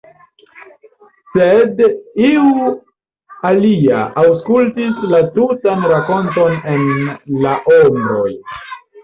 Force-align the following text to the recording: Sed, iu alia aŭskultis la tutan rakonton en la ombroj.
Sed, 1.33 1.83
iu 2.29 2.45
alia 3.51 3.99
aŭskultis 4.23 5.05
la 5.13 5.21
tutan 5.37 5.87
rakonton 5.93 6.59
en 6.75 6.89
la 7.47 7.55
ombroj. 7.77 8.27